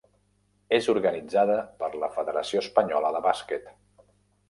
[0.77, 3.73] És organitzada per la Federació Espanyola de Bàsquet.